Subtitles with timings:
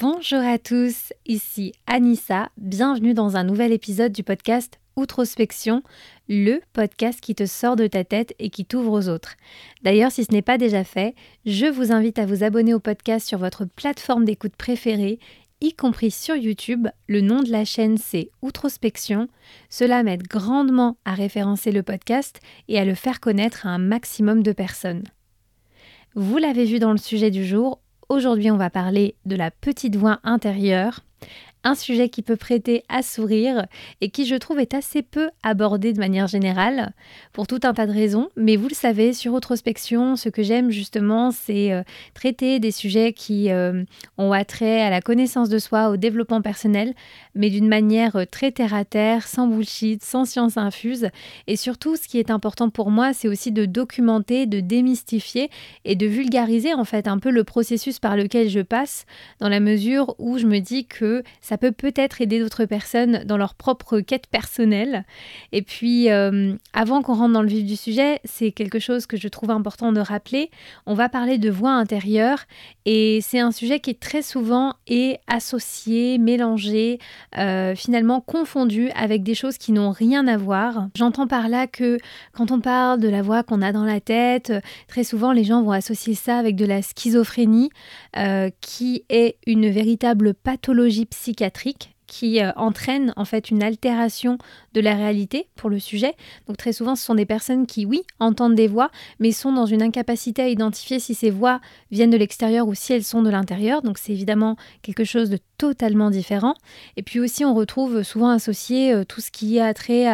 [0.00, 5.82] Bonjour à tous, ici Anissa, bienvenue dans un nouvel épisode du podcast Outrospection,
[6.28, 9.34] le podcast qui te sort de ta tête et qui t'ouvre aux autres.
[9.82, 11.16] D'ailleurs, si ce n'est pas déjà fait,
[11.46, 15.18] je vous invite à vous abonner au podcast sur votre plateforme d'écoute préférée,
[15.60, 16.86] y compris sur YouTube.
[17.08, 19.26] Le nom de la chaîne, c'est Outrospection.
[19.68, 22.38] Cela m'aide grandement à référencer le podcast
[22.68, 25.02] et à le faire connaître à un maximum de personnes.
[26.14, 27.80] Vous l'avez vu dans le sujet du jour,
[28.10, 31.00] Aujourd'hui, on va parler de la petite voix intérieure
[31.64, 33.66] un sujet qui peut prêter à sourire
[34.00, 36.92] et qui je trouve est assez peu abordé de manière générale
[37.32, 38.28] pour tout un tas de raisons.
[38.36, 41.82] Mais vous le savez, sur Autrospection, ce que j'aime justement, c'est euh,
[42.14, 43.84] traiter des sujets qui euh,
[44.16, 46.94] ont attrait à la connaissance de soi, au développement personnel,
[47.34, 51.08] mais d'une manière euh, très terre à terre, sans bullshit, sans science infuse.
[51.46, 55.50] Et surtout, ce qui est important pour moi, c'est aussi de documenter, de démystifier
[55.84, 59.06] et de vulgariser en fait un peu le processus par lequel je passe,
[59.40, 63.38] dans la mesure où je me dis que ça peut peut-être aider d'autres personnes dans
[63.38, 65.06] leur propre quête personnelle.
[65.52, 69.16] Et puis, euh, avant qu'on rentre dans le vif du sujet, c'est quelque chose que
[69.16, 70.50] je trouve important de rappeler.
[70.84, 72.44] On va parler de voix intérieure
[72.84, 76.98] et c'est un sujet qui est très souvent est associé, mélangé,
[77.38, 80.88] euh, finalement confondu avec des choses qui n'ont rien à voir.
[80.96, 81.96] J'entends par là que
[82.32, 84.52] quand on parle de la voix qu'on a dans la tête,
[84.86, 87.70] très souvent les gens vont associer ça avec de la schizophrénie,
[88.18, 91.37] euh, qui est une véritable pathologie psychique
[92.08, 94.38] qui euh, entraîne en fait une altération
[94.72, 96.14] de la réalité pour le sujet.
[96.48, 99.66] Donc très souvent, ce sont des personnes qui, oui, entendent des voix, mais sont dans
[99.66, 101.60] une incapacité à identifier si ces voix
[101.92, 103.82] viennent de l'extérieur ou si elles sont de l'intérieur.
[103.82, 106.54] Donc c'est évidemment quelque chose de totalement différent.
[106.96, 110.06] Et puis aussi, on retrouve souvent associé euh, tout ce qui a trait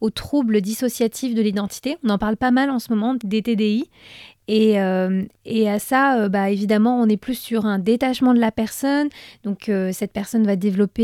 [0.00, 1.96] aux troubles dissociatifs de l'identité.
[2.04, 3.90] On en parle pas mal en ce moment des TDI.
[4.50, 8.50] Euh, et, à ça, euh, bah, évidemment, on est plus sur un détachement de la
[8.50, 9.08] personne.
[9.44, 11.00] Donc, euh, cette personne va développer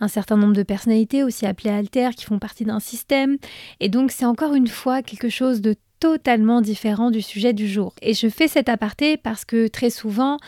[0.00, 3.36] un certain nombre de personnalités, aussi appelées alter, qui font partie d'un système.
[3.80, 7.94] Et donc, c'est encore une fois quelque chose de totalement différent du sujet du jour.
[8.02, 10.38] Et je fais cet aparté parce que très souvent,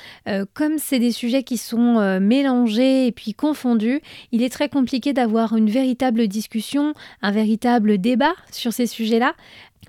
[0.53, 4.01] comme c'est des sujets qui sont mélangés et puis confondus,
[4.33, 6.93] il est très compliqué d'avoir une véritable discussion,
[7.23, 9.35] un véritable débat sur ces sujets-là,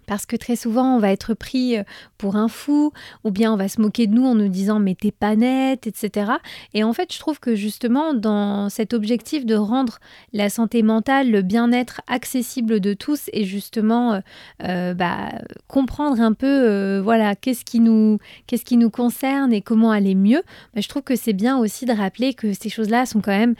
[0.05, 1.83] parce que très souvent, on va être pris euh,
[2.17, 2.91] pour un fou,
[3.23, 5.87] ou bien on va se moquer de nous en nous disant mais t'es pas nette,
[5.87, 6.31] etc.
[6.73, 9.99] Et en fait, je trouve que justement, dans cet objectif de rendre
[10.33, 14.19] la santé mentale, le bien-être accessible de tous, et justement euh,
[14.63, 15.31] euh, bah,
[15.67, 20.43] comprendre un peu, voilà, qu'est-ce qui, nous, qu'est-ce qui nous concerne et comment aller mieux,
[20.73, 23.55] bah, je trouve que c'est bien aussi de rappeler que ces choses-là sont quand même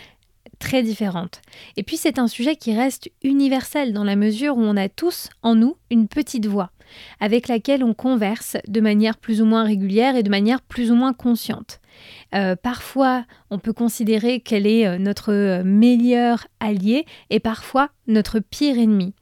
[0.60, 1.42] très différentes.
[1.78, 5.30] Et puis c'est un sujet qui reste universel dans la mesure où on a tous
[5.42, 6.72] en nous une petite voix
[7.20, 10.96] avec laquelle on converse de manière plus ou moins régulière et de manière plus ou
[10.96, 11.80] moins consciente.
[12.34, 18.40] Euh, parfois, on peut considérer qu'elle est euh, notre euh, meilleur allié et parfois notre
[18.40, 19.14] pire ennemi.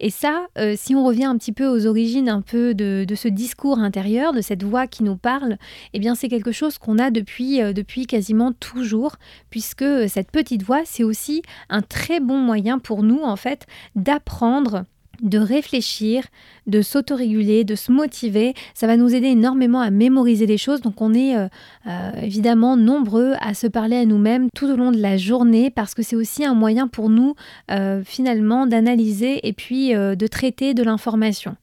[0.00, 0.46] Et ça,
[0.76, 4.40] si on revient un petit peu aux origines un peu de, ce discours intérieur, de
[4.40, 5.58] cette voix qui nous parle,
[5.92, 9.16] eh bien c'est quelque chose qu'on a depuis, depuis quasiment toujours,
[9.50, 14.84] puisque cette petite voix, c'est aussi un très bon moyen pour nous, en fait, d'apprendre
[15.22, 16.24] de réfléchir,
[16.66, 18.54] de s'autoréguler, de se motiver.
[18.74, 20.80] Ça va nous aider énormément à mémoriser les choses.
[20.80, 21.48] Donc on est euh,
[21.86, 25.94] euh, évidemment nombreux à se parler à nous-mêmes tout au long de la journée parce
[25.94, 27.34] que c'est aussi un moyen pour nous
[27.70, 31.56] euh, finalement d'analyser et puis de traiter de l'information.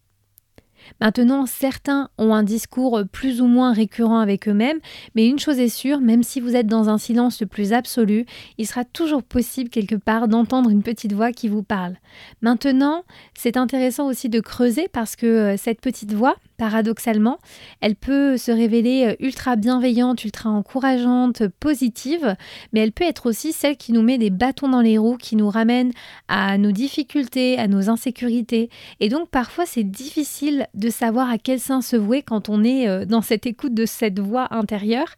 [1.01, 4.79] Maintenant, certains ont un discours plus ou moins récurrent avec eux-mêmes,
[5.16, 8.25] mais une chose est sûre, même si vous êtes dans un silence le plus absolu,
[8.57, 11.95] il sera toujours possible quelque part d'entendre une petite voix qui vous parle.
[12.41, 13.03] Maintenant,
[13.34, 17.40] c'est intéressant aussi de creuser parce que euh, cette petite voix, paradoxalement,
[17.82, 22.36] elle peut se révéler euh, ultra bienveillante, ultra encourageante, positive,
[22.74, 25.36] mais elle peut être aussi celle qui nous met des bâtons dans les roues, qui
[25.36, 25.92] nous ramène
[26.28, 28.70] à nos difficultés, à nos insécurités.
[29.00, 32.88] Et donc parfois c'est difficile de savoir à quel sein se vouer quand on est
[32.88, 35.16] euh, dans cette écoute de cette voix intérieure.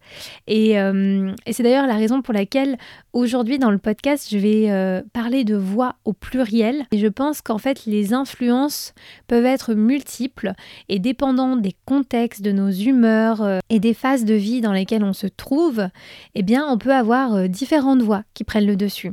[0.47, 2.77] Et, euh, et c'est d'ailleurs la raison pour laquelle
[3.17, 6.85] aujourd'hui dans le podcast je vais parler de voix au pluriel.
[6.91, 8.93] Et je pense qu'en fait les influences
[9.27, 10.53] peuvent être multiples
[10.89, 15.03] et dépendant des contextes, de nos humeurs euh, et des phases de vie dans lesquelles
[15.03, 15.87] on se trouve,
[16.35, 19.11] eh bien, on peut avoir euh, différentes voix qui prennent le dessus.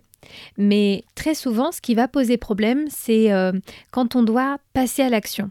[0.56, 3.53] Mais très souvent, ce qui va poser problème, c'est euh,
[3.91, 5.51] quand on doit passer à l'action.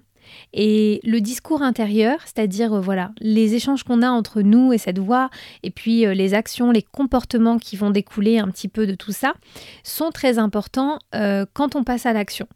[0.53, 5.29] Et le discours intérieur, c'est-à-dire voilà, les échanges qu'on a entre nous et cette voix,
[5.63, 9.33] et puis les actions, les comportements qui vont découler un petit peu de tout ça,
[9.83, 10.99] sont très importants
[11.53, 12.47] quand on passe à l'action.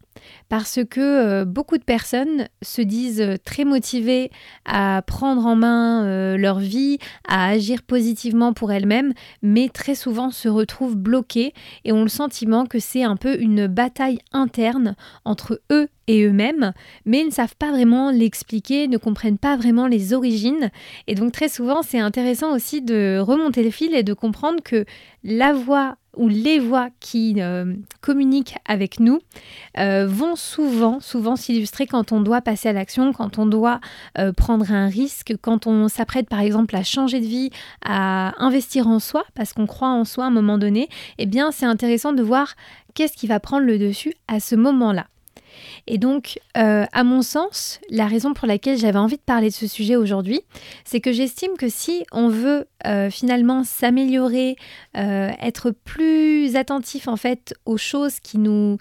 [0.48, 4.30] Parce que euh, beaucoup de personnes se disent très motivées
[4.64, 9.12] à prendre en main euh, leur vie, à agir positivement pour elles-mêmes,
[9.42, 11.52] mais très souvent se retrouvent bloquées
[11.84, 16.72] et ont le sentiment que c'est un peu une bataille interne entre eux et eux-mêmes,
[17.04, 20.70] mais ils ne savent pas vraiment l'expliquer, ne comprennent pas vraiment les origines.
[21.06, 24.84] Et donc très souvent, c'est intéressant aussi de remonter le fil et de comprendre que
[25.22, 29.20] la voix ou les voix qui euh, communiquent avec nous
[29.78, 31.00] euh, vont souvent,
[31.36, 33.80] s'illustrer quand on doit passer à l'action, quand on doit
[34.18, 37.50] euh, prendre un risque, quand on s'apprête par exemple à changer de vie,
[37.84, 40.88] à investir en soi, parce qu'on croit en soi à un moment donné.
[41.18, 42.54] Eh bien, c'est intéressant de voir
[42.94, 45.06] qu'est-ce qui va prendre le dessus à ce moment-là.
[45.86, 49.54] Et donc, euh, à mon sens, la raison pour laquelle j'avais envie de parler de
[49.54, 50.40] ce sujet aujourd'hui,
[50.84, 54.56] c'est que j'estime que si on veut euh, finalement s'améliorer,
[54.96, 58.78] euh, être plus attentif en fait aux choses qui nous,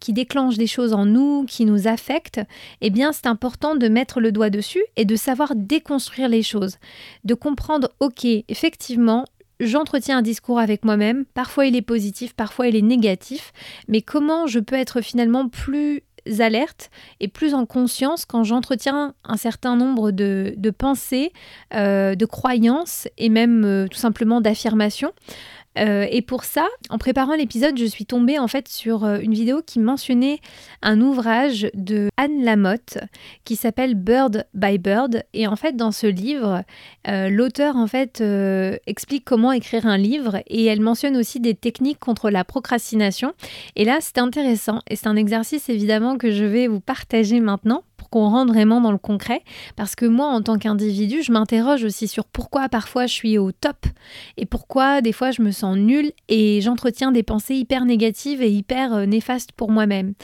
[0.00, 2.40] qui déclenchent des choses en nous, qui nous affectent,
[2.80, 6.78] eh bien, c'est important de mettre le doigt dessus et de savoir déconstruire les choses,
[7.24, 9.24] de comprendre, ok, effectivement,
[9.60, 13.52] j'entretiens un discours avec moi-même, parfois il est positif, parfois il est négatif,
[13.88, 16.02] mais comment je peux être finalement plus
[16.40, 16.90] alerte
[17.20, 21.32] et plus en conscience quand j'entretiens un certain nombre de, pensées,
[21.74, 25.12] euh, de croyances et même euh, tout simplement d'affirmations?
[25.78, 29.34] Euh, et pour ça, en préparant l'épisode, je suis tombée en fait sur euh, une
[29.34, 30.40] vidéo qui mentionnait
[30.82, 32.98] un ouvrage de Anne Lamotte
[33.44, 35.24] qui s'appelle Bird by Bird.
[35.34, 36.62] Et en fait, dans ce livre,
[37.06, 38.22] euh, l'auteur en fait
[38.86, 43.32] explique comment écrire un livre et elle mentionne aussi des techniques contre la procrastination.
[43.76, 47.84] Et là, c'est intéressant et c'est un exercice évidemment que je vais vous partager maintenant
[48.10, 49.42] qu'on rentre vraiment dans le concret.
[49.76, 53.52] Parce que moi, en tant qu'individu, je m'interroge aussi sur pourquoi parfois je suis au
[53.52, 53.86] top
[54.36, 58.50] et pourquoi des fois je me sens nulle et j'entretiens des pensées hyper négatives et
[58.50, 60.14] hyper euh, néfastes pour moi-même.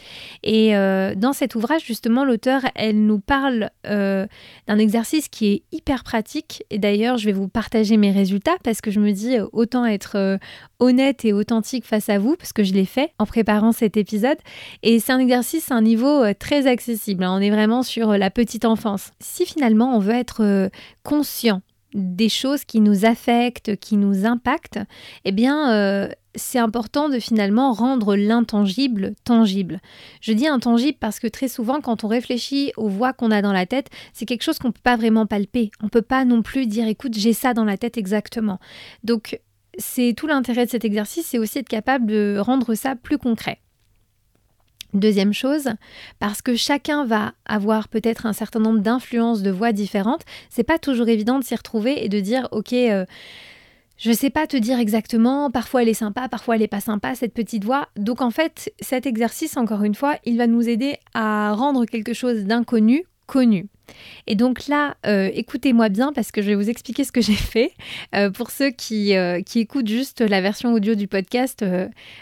[0.42, 4.26] Et euh, dans cet ouvrage, justement, l'auteur, elle nous parle euh,
[4.66, 6.64] d'un exercice qui est hyper pratique.
[6.70, 10.38] Et d'ailleurs, je vais vous partager mes résultats parce que je me dis autant être
[10.78, 14.38] honnête et authentique face à vous, parce que je l'ai fait en préparant cet épisode.
[14.82, 17.24] Et c'est un exercice à un niveau très accessible.
[17.24, 17.36] Hein.
[17.36, 19.12] On est vraiment sur euh, la petite enfance.
[19.20, 20.68] Si finalement on veut être euh,
[21.02, 21.62] conscient
[21.94, 24.80] des choses qui nous affectent, qui nous impactent,
[25.24, 29.80] eh bien, euh, c'est important de finalement rendre l'intangible tangible.
[30.20, 33.52] Je dis intangible parce que très souvent, quand on réfléchit aux voix qu'on a dans
[33.52, 35.70] la tête, c'est quelque chose qu'on ne peut pas vraiment palper.
[35.80, 38.58] On ne peut pas non plus dire, écoute, j'ai ça dans la tête exactement.
[39.04, 39.40] Donc,
[39.78, 43.60] c'est tout l'intérêt de cet exercice, c'est aussi être capable de rendre ça plus concret.
[44.94, 45.70] Deuxième chose,
[46.20, 50.78] parce que chacun va avoir peut-être un certain nombre d'influences de voix différentes, c'est pas
[50.78, 53.04] toujours évident de s'y retrouver et de dire ok, euh,
[53.96, 57.16] je sais pas te dire exactement, parfois elle est sympa, parfois elle est pas sympa
[57.16, 57.88] cette petite voix.
[57.96, 62.12] Donc en fait, cet exercice, encore une fois, il va nous aider à rendre quelque
[62.12, 63.66] chose d'inconnu connu.
[64.26, 67.34] Et donc là, euh, écoutez-moi bien parce que je vais vous expliquer ce que j'ai
[67.34, 67.72] fait.
[68.14, 71.64] Euh, pour ceux qui, euh, qui, écoutent juste la version audio du podcast,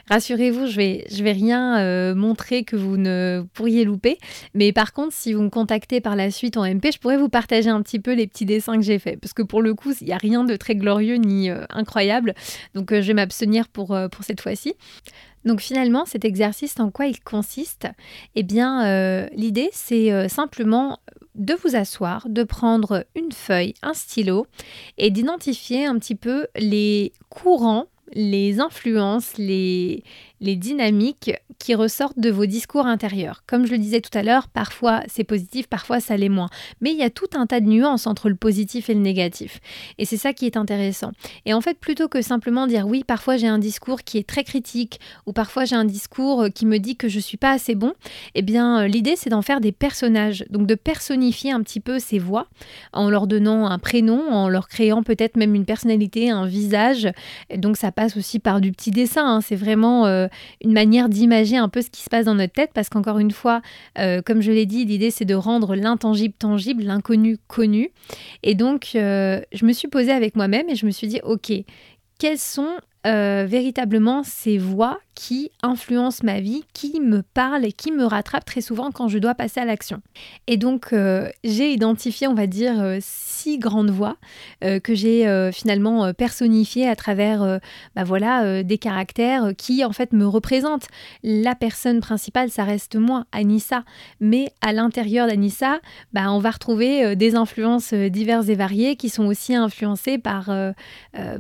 [0.08, 4.18] rassurez-vous, je vais, vais rien montrer que vous ne pourriez louper.
[4.54, 7.28] Mais par contre, si vous me contactez par la suite en MP, je pourrais vous
[7.28, 9.20] partager un petit peu les petits dessins que j'ai faits.
[9.20, 12.34] Parce que pour le coup, il n'y a rien de très glorieux ni incroyable.
[12.74, 14.74] Donc je vais m'abstenir pour, cette fois-ci.
[15.44, 17.88] Donc finalement, cet exercice, en quoi il consiste?
[18.34, 20.98] Eh bien, l'idée, c'est simplement
[21.34, 24.46] de vous asseoir, de prendre une feuille, un stylo
[24.98, 30.02] et d'identifier un petit peu les courants, les influences, les,
[30.42, 33.44] les dynamiques qui ressortent de vos discours intérieurs.
[33.46, 36.48] Comme je le disais tout à l'heure, parfois c'est positif, parfois ça l'est moins.
[36.80, 39.60] Mais il y a tout un tas de nuances entre le positif et le négatif.
[39.98, 41.12] Et c'est ça qui est intéressant.
[41.46, 44.42] Et en fait, plutôt que simplement dire oui, parfois j'ai un discours qui est très
[44.42, 47.76] critique ou parfois j'ai un discours euh, qui me dit que je suis pas assez
[47.76, 47.92] bon,
[48.34, 50.44] eh bien euh, l'idée c'est d'en faire des personnages.
[50.50, 52.48] Donc de personnifier un petit peu ces voix
[52.92, 57.08] en leur donnant un prénom, en leur créant peut-être même une personnalité, un visage.
[57.54, 59.36] Donc ça passe aussi par du petit dessin.
[59.36, 59.40] Hein.
[59.40, 60.26] C'est vraiment euh,
[60.64, 63.30] une manière d'imager un peu ce qui se passe dans notre tête, parce qu'encore une
[63.30, 63.62] fois,
[63.98, 67.90] euh, comme je l'ai dit, l'idée c'est de rendre l'intangible tangible, l'inconnu connu.
[68.42, 71.52] Et donc, euh, je me suis posée avec moi-même et je me suis dit, ok,
[72.18, 77.92] quelles sont euh, véritablement ces voix qui influencent ma vie, qui me parlent et qui
[77.92, 80.02] me rattrapent très souvent quand je dois passer à l'action.
[80.48, 84.16] Et donc euh, j'ai identifié, on va dire, euh, six grandes voix
[84.60, 87.58] que j'ai finalement personnifiées à travers
[87.96, 90.86] bah voilà, des caractères qui en fait me représentent.
[91.24, 93.84] La personne principale, ça reste moi, Anissa.
[94.20, 95.80] Mais à l'intérieur d'Anissa,
[96.12, 100.50] bah, on va retrouver des influences diverses et variées qui sont aussi influencées par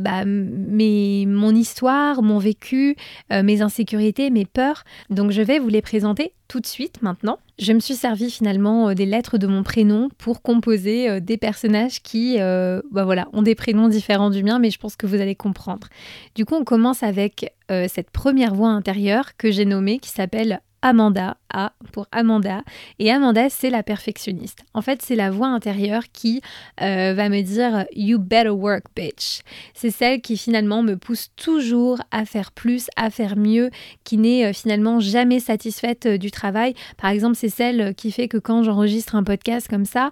[0.00, 2.96] bah, mes, mon histoire, mon vécu,
[3.30, 4.84] mes insécurités, mes peurs.
[5.08, 7.38] Donc je vais vous les présenter tout de suite maintenant.
[7.58, 11.38] Je me suis servi finalement euh, des lettres de mon prénom pour composer euh, des
[11.38, 15.20] personnages qui bah voilà, ont des prénoms différents du mien, mais je pense que vous
[15.20, 15.88] allez comprendre.
[16.34, 17.54] Du coup, on commence avec
[17.88, 22.62] cette première voix intérieure que j'ai nommée qui s'appelle Amanda, A pour Amanda.
[22.98, 24.64] Et Amanda, c'est la perfectionniste.
[24.74, 26.42] En fait, c'est la voix intérieure qui
[26.80, 29.42] euh, va me dire You better work, bitch.
[29.74, 33.70] C'est celle qui finalement me pousse toujours à faire plus, à faire mieux,
[34.04, 36.74] qui n'est euh, finalement jamais satisfaite euh, du travail.
[36.96, 40.10] Par exemple, c'est celle qui fait que quand j'enregistre un podcast comme ça,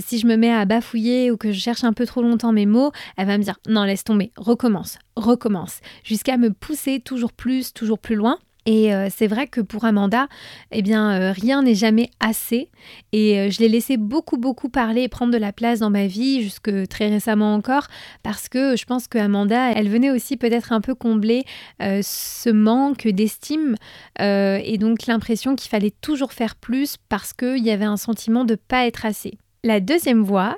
[0.00, 2.66] si je me mets à bafouiller ou que je cherche un peu trop longtemps mes
[2.66, 7.72] mots, elle va me dire Non, laisse tomber, recommence, recommence, jusqu'à me pousser toujours plus,
[7.72, 8.38] toujours plus loin.
[8.66, 10.28] Et euh, c'est vrai que pour Amanda,
[10.70, 12.68] eh bien, euh, rien n'est jamais assez.
[13.12, 16.06] Et euh, je l'ai laissé beaucoup, beaucoup parler et prendre de la place dans ma
[16.06, 17.86] vie, jusque très récemment encore,
[18.22, 21.44] parce que je pense que Amanda, elle venait aussi peut-être un peu combler
[21.80, 23.76] ce manque d'estime
[24.18, 28.54] et donc l'impression qu'il fallait toujours faire plus parce qu'il y avait un sentiment de
[28.54, 29.38] pas être assez.
[29.62, 30.56] La deuxième voix,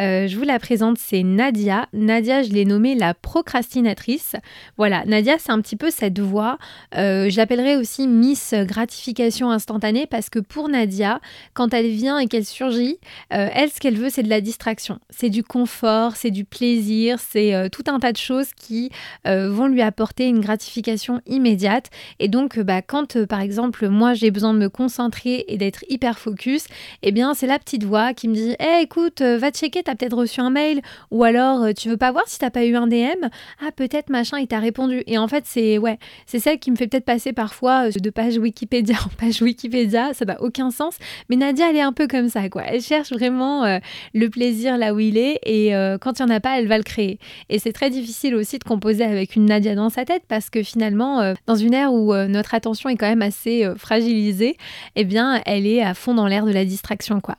[0.00, 1.86] euh, je vous la présente, c'est Nadia.
[1.92, 4.34] Nadia, je l'ai nommée la procrastinatrice.
[4.76, 6.58] Voilà, Nadia, c'est un petit peu cette voix.
[6.96, 7.30] Euh,
[7.78, 11.20] aussi Miss Gratification instantanée parce que pour Nadia,
[11.54, 12.98] quand elle vient et qu'elle surgit,
[13.32, 14.98] euh, elle, ce qu'elle veut, c'est de la distraction.
[15.10, 18.90] C'est du confort, c'est du plaisir, c'est tout un tas de choses qui
[19.24, 21.90] vont lui apporter une gratification immédiate.
[22.18, 26.18] Et donc, bah, quand, par exemple, moi, j'ai besoin de me concentrer et d'être hyper
[26.18, 26.66] focus,
[27.02, 30.16] eh bien, c'est la petite voix qui me dit hey, écoute, va checker t'as peut-être
[30.16, 32.86] reçu un mail, ou alors euh, tu veux pas voir si t'as pas eu un
[32.86, 33.28] DM,
[33.60, 35.02] ah peut-être machin, il t'a répondu.
[35.06, 38.10] Et en fait, c'est ouais, c'est celle qui me fait peut-être passer parfois euh, de
[38.10, 40.96] page Wikipédia en page Wikipédia, ça n'a aucun sens.
[41.28, 42.62] Mais Nadia, elle est un peu comme ça, quoi.
[42.66, 43.78] Elle cherche vraiment euh,
[44.14, 46.76] le plaisir là où il est, et quand il n'y en a pas, elle va
[46.78, 47.18] le créer.
[47.48, 50.62] Et c'est très difficile aussi de composer avec une Nadia dans sa tête, parce que
[50.62, 54.56] finalement, dans une ère où notre attention est quand même assez fragilisée,
[54.96, 57.36] eh bien, elle est à fond dans l'air de la distraction, quoi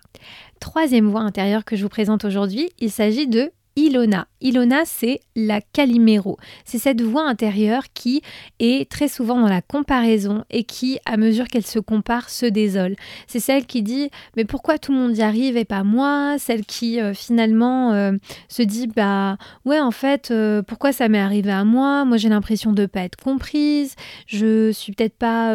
[0.66, 4.28] troisième voix intérieure que je vous présente aujourd'hui, il s'agit de Ilona.
[4.40, 6.38] Ilona, c'est la Calimero.
[6.64, 8.22] C'est cette voix intérieure qui
[8.60, 12.96] est très souvent dans la comparaison et qui, à mesure qu'elle se compare, se désole.
[13.28, 16.38] C'est celle qui dit Mais pourquoi tout le monde y arrive et pas moi?
[16.38, 18.14] Celle qui, euh, finalement, euh,
[18.48, 22.06] se dit Bah ouais, en fait, euh, pourquoi ça m'est arrivé à moi?
[22.06, 23.96] Moi, j'ai l'impression de ne pas être comprise.
[24.26, 25.54] Je suis peut-être pas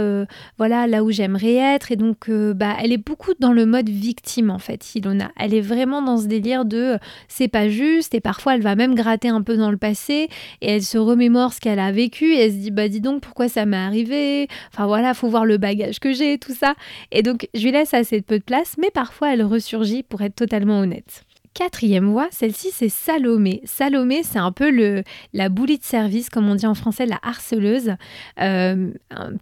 [0.58, 1.90] voilà, là où j'aimerais être.
[1.90, 5.30] Et donc, bah, elle est beaucoup dans le mode victime, en fait, Ilona.
[5.38, 6.98] Elle est vraiment dans ce délire de
[7.28, 10.28] C'est pas juste et parfois elle va même gratter un peu dans le passé
[10.60, 13.22] et elle se remémore ce qu'elle a vécu et elle se dit bah dis donc
[13.22, 14.48] pourquoi ça m'est arrivé?
[14.72, 16.74] Enfin voilà faut voir le bagage que j'ai tout ça.
[17.12, 20.34] Et donc je lui laisse assez peu de place mais parfois elle ressurgit pour être
[20.34, 23.60] totalement honnête Quatrième voix, celle-ci c'est Salomé.
[23.64, 25.02] Salomé, c'est un peu le,
[25.32, 27.96] la boulie de service, comme on dit en français, la harceleuse.
[28.40, 28.92] Euh,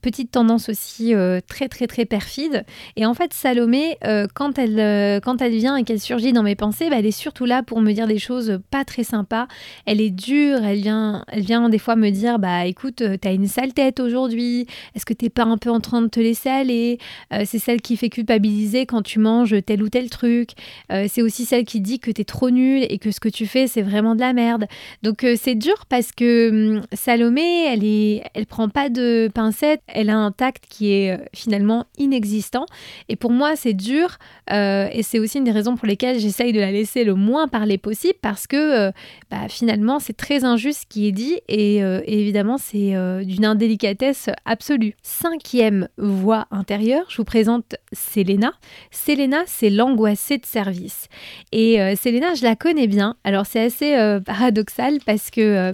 [0.00, 2.64] petite tendance aussi euh, très très très perfide.
[2.96, 6.54] Et en fait, Salomé, euh, quand, elle, quand elle vient et qu'elle surgit dans mes
[6.54, 9.46] pensées, bah, elle est surtout là pour me dire des choses pas très sympas.
[9.84, 13.46] Elle est dure, elle vient, elle vient des fois me dire, bah écoute, t'as une
[13.46, 16.98] sale tête aujourd'hui, est-ce que t'es pas un peu en train de te laisser aller?
[17.44, 20.52] C'est celle qui fait culpabiliser quand tu manges tel ou tel truc.
[20.88, 23.46] c'est aussi celle qui dit que tu es trop nul et que ce que tu
[23.46, 24.66] fais, c'est vraiment de la merde.
[25.02, 29.82] Donc euh, c'est dur parce que hum, Salomé, elle est, elle prend pas de pincettes,
[29.86, 32.66] elle a un tact qui est euh, finalement inexistant.
[33.08, 34.18] Et pour moi, c'est dur
[34.52, 37.48] euh, et c'est aussi une des raisons pour lesquelles j'essaye de la laisser le moins
[37.48, 38.90] parler possible parce que
[39.30, 44.30] bah, finalement, c'est très injuste ce qui est dit et, et évidemment, c'est d'une indélicatesse
[44.44, 44.94] absolue.
[45.02, 48.52] Cinquième voix intérieure, je vous présente Selena.
[48.90, 51.08] Selena, c'est l'angoissée de service.
[51.52, 53.16] Et Selena, je la connais bien.
[53.24, 55.72] Alors c'est assez euh, paradoxal parce que euh,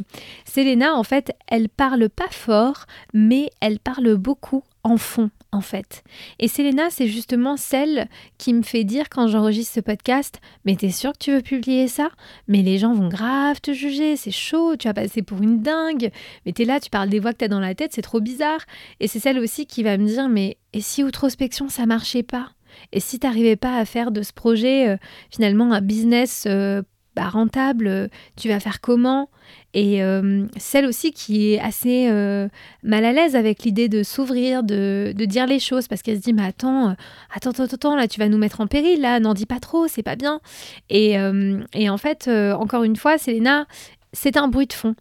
[0.95, 6.05] en fait, elle parle pas fort, mais elle parle beaucoup en fond, en fait.
[6.39, 10.91] Et Selena, c'est justement celle qui me fait dire quand j'enregistre ce podcast, mais t'es
[10.91, 12.11] sûr que tu veux publier ça?
[12.49, 16.11] Mais les gens vont grave te juger, c'est chaud, tu vas passer pour une dingue,
[16.45, 18.61] mais t'es là, tu parles des voix que t'as dans la tête, c'est trop bizarre.
[19.01, 22.51] Et c'est celle aussi qui va me dire, mais et si outrospection ça marchait pas?
[22.93, 24.97] Et si tu n'arrivais pas à faire de ce projet euh,
[25.31, 26.83] finalement un business euh,
[27.17, 29.31] bah, rentable, euh, tu vas faire comment?
[29.75, 30.01] Et
[30.57, 32.09] celle aussi qui est assez
[32.85, 36.33] mal à l'aise avec l'idée de s'ouvrir, de, dire les choses, parce qu'elle se dit,
[36.33, 36.95] mais attends,
[37.35, 39.89] attends, attends, attends, là, tu vas nous mettre en péril, là, n'en dis pas trop,
[39.89, 40.41] c'est pas bien.
[40.91, 43.67] Et, en fait, encore une fois, Selena,
[44.13, 44.95] c'est un bruit de fond.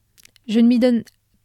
[0.48, 1.04] Je ne m'y donne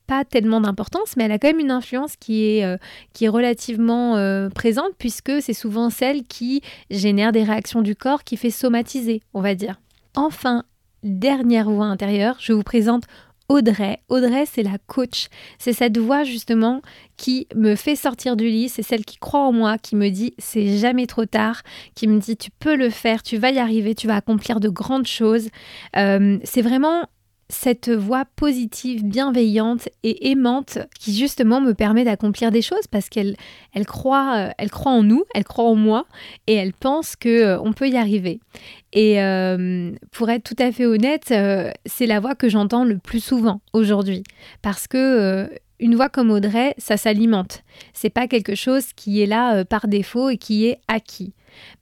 [0.08, 2.78] pas tellement d'importance, mais elle a quand même une influence qui est, euh,
[3.12, 8.24] qui est relativement euh, présente, puisque c'est souvent celle qui génère des réactions du corps,
[8.24, 9.80] qui fait somatiser, on va dire.
[10.16, 10.64] Enfin,
[11.04, 13.04] dernière voix intérieure, je vous présente
[13.50, 14.00] Audrey.
[14.08, 15.28] Audrey, c'est la coach.
[15.58, 16.82] C'est cette voix justement
[17.16, 18.68] qui me fait sortir du lit.
[18.68, 21.62] C'est celle qui croit en moi, qui me dit c'est jamais trop tard,
[21.94, 24.68] qui me dit tu peux le faire, tu vas y arriver, tu vas accomplir de
[24.68, 25.48] grandes choses.
[25.96, 27.06] Euh, c'est vraiment
[27.50, 33.36] cette voix positive, bienveillante et aimante qui justement me permet d'accomplir des choses parce qu'elle
[33.72, 36.06] elle croit, euh, elle croit en nous, elle croit en moi
[36.46, 38.40] et elle pense que euh, on peut y arriver.
[38.92, 41.32] Et euh, pour être tout à fait honnête,
[41.86, 44.22] c'est la voix que j'entends le plus souvent aujourd'hui
[44.62, 45.48] parce que
[45.80, 47.62] une voix comme Audrey, ça s'alimente.
[47.92, 51.32] C'est pas quelque chose qui est là par défaut et qui est acquis.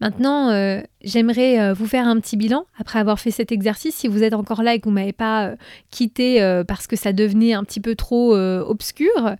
[0.01, 3.95] Maintenant, euh, j'aimerais euh, vous faire un petit bilan après avoir fait cet exercice.
[3.95, 5.57] Si vous êtes encore là et que vous ne m'avez pas euh,
[5.91, 9.37] quitté parce que ça devenait un petit peu trop obscur,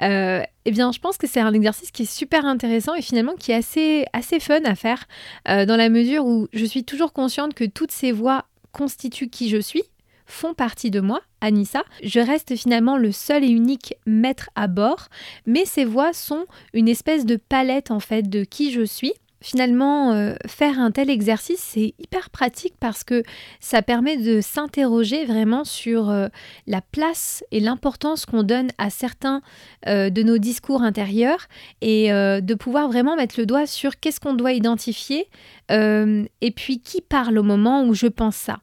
[0.00, 3.52] eh bien, je pense que c'est un exercice qui est super intéressant et finalement qui
[3.52, 5.06] est assez, assez fun à faire
[5.46, 9.58] dans la mesure où je suis toujours consciente que toutes ces voix constituent qui je
[9.58, 9.84] suis,
[10.30, 11.82] font partie de moi, Anissa.
[12.02, 15.08] Je reste finalement le seul et unique maître à bord,
[15.46, 20.12] mais ces voix sont une espèce de palette en fait de qui je suis finalement,
[20.12, 23.22] euh, faire un tel exercice, c'est hyper pratique parce que
[23.58, 26.28] ça permet de s'interroger vraiment sur euh,
[26.66, 29.40] la place et l'importance qu'on donne à certains
[29.86, 31.46] euh, de nos discours intérieurs
[31.80, 35.28] et de pouvoir vraiment mettre le doigt sur qu'est-ce qu'on doit identifier
[35.70, 38.58] et puis qui parle au moment où je pense ça.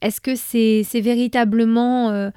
[0.00, 2.30] Est-ce que c'est véritablement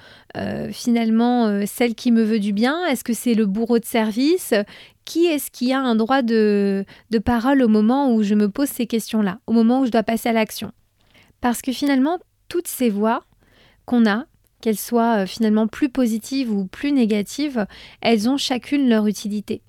[0.71, 2.85] finalement celle qui me veut du bien?
[2.87, 4.53] Est-ce que c'est le bourreau de service?
[5.05, 6.85] Qui est-ce qui a un droit de,
[7.25, 10.29] parole au moment où je me pose ces questions-là, au moment où je dois passer
[10.29, 10.71] à l'action?
[11.41, 13.23] Parce que finalement, toutes ces voix
[13.85, 14.25] qu'on a,
[14.61, 17.65] qu'elles soient euh, finalement plus positives ou plus négatives,
[18.01, 19.61] elles ont chacune leur utilité.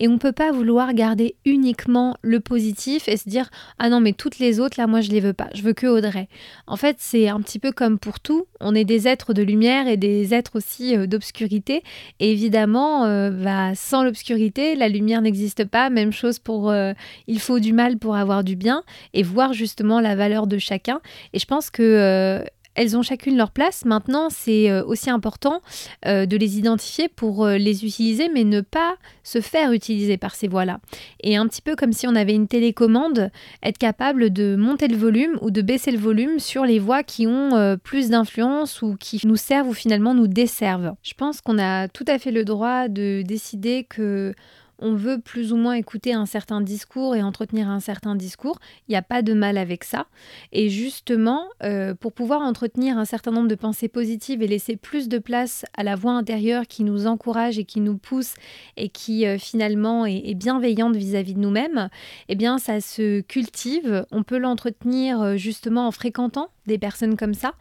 [0.00, 4.00] Et on ne peut pas vouloir garder uniquement le positif et se dire ah non
[4.00, 6.28] mais toutes les autres là moi je les veux pas, je veux que Audrey.
[6.66, 9.88] En fait c'est un petit peu comme pour tout, on est des êtres de lumière
[9.88, 11.82] et des êtres aussi euh, d'obscurité.
[12.20, 15.90] Évidemment euh, bah, sans l'obscurité la lumière n'existe pas.
[15.90, 16.92] Même chose pour euh,
[17.26, 18.82] il faut du mal pour avoir du bien
[19.14, 21.00] et voir justement la valeur de chacun.
[21.32, 22.42] Et je pense que
[22.74, 23.84] elles ont chacune leur place.
[23.84, 25.60] Maintenant, c'est euh, aussi important
[26.06, 30.34] euh, de les identifier pour euh, les utiliser, mais ne pas se faire utiliser par
[30.34, 30.80] ces voix-là.
[31.22, 33.30] Et un petit peu comme si on avait une télécommande,
[33.62, 37.26] être capable de monter le volume ou de baisser le volume sur les voix qui
[37.26, 40.94] ont plus d'influence ou qui nous servent ou finalement nous desservent.
[41.02, 44.34] Je pense qu'on a tout à fait le droit de décider que
[44.82, 48.58] on veut plus ou moins écouter un certain discours et entretenir un certain discours.
[48.88, 50.06] Il n'y a pas de mal avec ça.
[50.52, 55.08] Et justement, euh, pour pouvoir entretenir un certain nombre de pensées positives et laisser plus
[55.08, 58.34] de place à la voix intérieure qui nous encourage et qui nous pousse
[58.76, 61.88] et qui euh, finalement est, bienveillante vis-à-vis de nous-mêmes,
[62.28, 64.04] eh bien ça se cultive.
[64.10, 67.54] On peut l'entretenir euh, justement en fréquentant des personnes comme ça,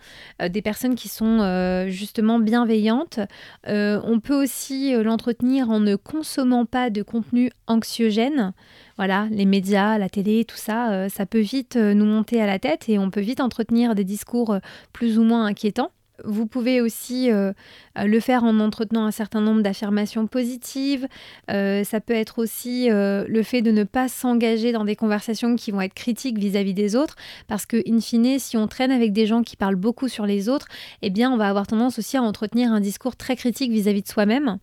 [0.48, 3.20] des personnes qui sont justement bienveillantes.
[3.66, 8.54] On peut aussi l'entretenir en ne consommant pas de contenu anxiogène.
[8.98, 12.88] Voilà, les médias, la télé, tout ça, ça peut vite nous monter à la tête
[12.90, 14.58] et on peut vite entretenir des discours
[14.94, 15.92] plus ou moins inquiétants.
[16.26, 17.54] Vous pouvez aussi euh,
[17.98, 21.08] euh, le faire en entretenant un certain nombre d'affirmations positives.
[21.50, 25.72] Euh, ça peut être aussi le fait de ne pas s'engager dans des conversations qui
[25.72, 27.16] vont être critiques vis-à-vis des autres,
[27.48, 30.50] parce que, in fine, si on traîne avec des gens qui parlent beaucoup sur les
[30.50, 30.68] autres,
[31.02, 33.94] eh bien, on va avoir tendance aussi à entretenir un discours très critique vis à
[33.94, 34.58] -vis de soi-même.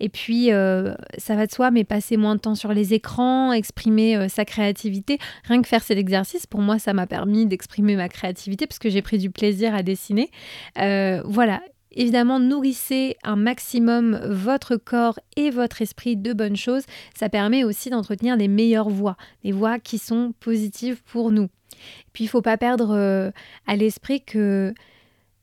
[0.00, 3.52] Et puis, euh, ça va de soi, mais passer moins de temps sur les écrans,
[3.52, 5.18] exprimer euh, sa créativité.
[5.44, 8.90] Rien que faire cet exercice, pour moi, ça m'a permis d'exprimer ma créativité parce que
[8.90, 10.30] j'ai pris du plaisir à dessiner.
[10.78, 11.60] Euh, voilà.
[11.92, 16.84] Évidemment, nourrissez un maximum votre corps et votre esprit de bonnes choses.
[17.18, 21.48] Ça permet aussi d'entretenir les meilleures voix, des voix qui sont positives pour nous.
[22.12, 23.32] Puis il ne faut pas perdre
[23.66, 24.72] à l'esprit que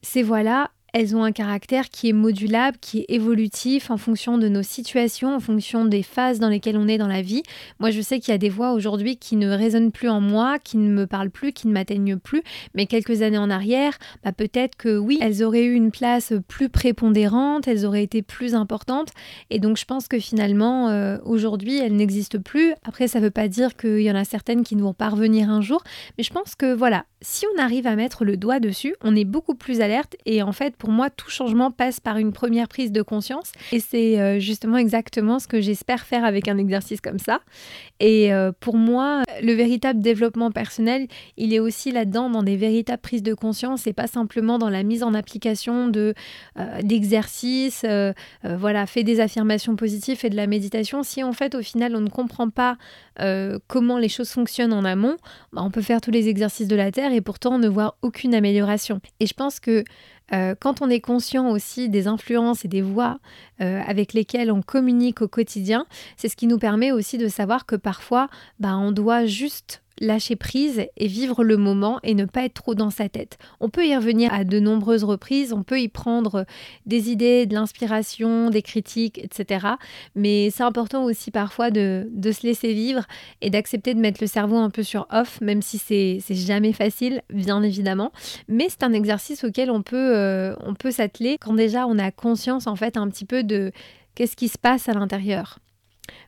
[0.01, 4.47] ces voix-là, elles ont un caractère qui est modulable, qui est évolutif en fonction de
[4.47, 7.43] nos situations, en fonction des phases dans lesquelles on est dans la vie.
[7.79, 10.59] Moi, je sais qu'il y a des voix aujourd'hui qui ne résonnent plus en moi,
[10.59, 12.41] qui ne me parlent plus, qui ne m'atteignent plus,
[12.73, 16.69] mais quelques années en arrière, bah, peut-être que oui, elles auraient eu une place plus
[16.69, 19.09] prépondérante, elles auraient été plus importantes,
[19.49, 22.73] et donc je pense que finalement, euh, aujourd'hui, elles n'existent plus.
[22.83, 25.09] Après, ça ne veut pas dire qu'il y en a certaines qui ne vont pas
[25.09, 25.83] revenir un jour,
[26.17, 29.25] mais je pense que voilà, si on arrive à mettre le doigt dessus, on est
[29.25, 32.91] beaucoup plus alerte, et en fait, pour moi, tout changement passe par une première prise
[32.91, 33.51] de conscience.
[33.71, 37.41] Et c'est euh, justement exactement ce que j'espère faire avec un exercice comme ça.
[37.99, 43.01] Et euh, pour moi, le véritable développement personnel, il est aussi là-dedans, dans des véritables
[43.01, 46.13] prises de conscience et pas simplement dans la mise en application de
[46.59, 47.85] euh, d'exercices.
[48.43, 51.03] voilà, fait des affirmations positives et de la méditation.
[51.03, 52.77] Si en fait, au final, on ne comprend pas
[53.67, 55.17] comment les choses fonctionnent en amont,
[55.51, 58.35] bah, on peut faire tous les exercices de la Terre et pourtant ne voir aucune
[58.35, 59.01] amélioration.
[59.19, 59.83] Et je pense que
[60.33, 63.19] Euh, quand on est conscient aussi des influences et des voix
[63.61, 65.85] euh, avec lesquelles on communique au quotidien,
[66.17, 70.35] c'est ce qui nous permet aussi de savoir que parfois, bah, on doit juste lâcher
[70.35, 73.37] prise et vivre le moment et ne pas être trop dans sa tête.
[73.59, 76.45] On peut y revenir à de nombreuses reprises, on peut y prendre
[76.85, 79.67] des idées, de l'inspiration, des critiques, etc.
[80.15, 83.05] Mais c'est important aussi parfois de, se laisser vivre
[83.41, 87.21] et d'accepter de mettre le cerveau un peu sur off, même si c'est jamais facile,
[87.29, 88.11] bien évidemment.
[88.47, 92.11] Mais c'est un exercice auquel on peut, euh, on peut s'atteler quand déjà on a
[92.11, 93.71] conscience en fait un petit peu de
[94.15, 95.59] qu'est-ce qui se passe à l'intérieur.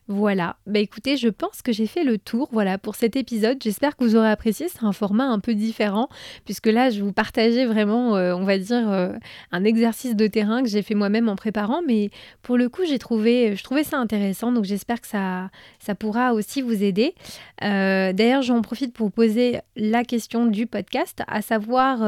[0.08, 3.58] Voilà, bah écoutez, je pense que j'ai fait le tour voilà pour cet épisode.
[3.62, 4.68] J'espère que vous aurez apprécié.
[4.68, 6.08] C'est un format un peu différent
[6.44, 9.12] puisque là, je vous partageais vraiment, euh, on va dire, euh,
[9.52, 11.80] un exercice de terrain que j'ai fait moi-même en préparant.
[11.86, 12.10] Mais
[12.42, 14.52] pour le coup, j'ai trouvé, je trouvais ça intéressant.
[14.52, 17.14] Donc j'espère que ça, ça pourra aussi vous aider.
[17.62, 22.00] Euh, d'ailleurs, j'en profite pour poser la question du podcast, à savoir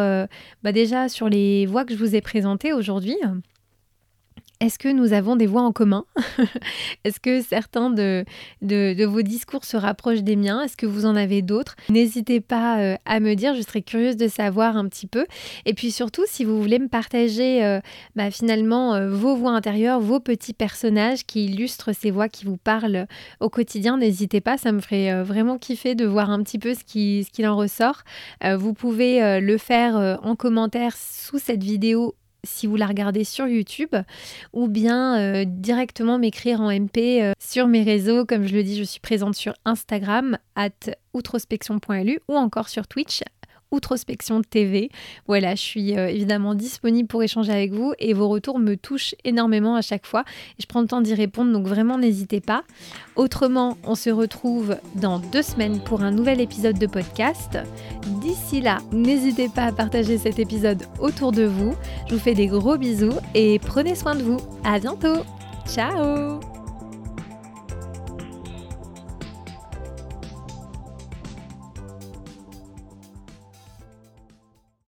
[0.62, 3.16] bah déjà sur les voix que je vous ai présentées aujourd'hui.
[4.62, 6.04] Est-ce que nous avons des voix en commun
[7.04, 8.24] Est-ce que certains de,
[9.06, 12.96] vos discours se rapprochent des miens Est-ce que vous en avez d'autres N'hésitez pas euh,
[13.04, 15.26] à me dire, je serais curieuse de savoir un petit peu.
[15.66, 17.80] Et puis surtout, si vous voulez me partager euh,
[18.14, 22.56] bah, finalement euh, vos voix intérieures, vos petits personnages qui illustrent ces voix qui vous
[22.56, 23.08] parlent
[23.40, 26.84] au quotidien, n'hésitez pas, ça me ferait vraiment kiffer de voir un petit peu ce
[26.84, 28.02] qu'il en ressort.
[28.44, 33.94] vous pouvez le faire en commentaire sous cette vidéo si vous la regardez sur YouTube
[34.52, 38.24] ou bien euh, directement m'écrire en MP euh, sur mes réseaux.
[38.24, 40.70] Comme je le dis, je suis présente sur Instagram, at
[41.14, 43.22] outrospection.lu ou encore sur Twitch,
[43.72, 44.90] Outrospection TV.
[45.26, 49.14] Voilà, je suis euh, évidemment disponible pour échanger avec vous et vos retours me touchent
[49.24, 50.12] énormément à chaque fois
[50.58, 52.62] je prends le temps d'y répondre, donc vraiment n'hésitez pas.
[53.16, 57.58] Autrement, on se retrouve dans deux semaines pour un nouvel épisode de podcast.
[58.20, 61.74] D'ici là, n'hésitez pas à partager cet épisode autour de vous.
[62.08, 64.38] Je vous fais des gros bisous et prenez soin de vous.
[64.64, 65.22] À bientôt.
[65.66, 66.61] Ciao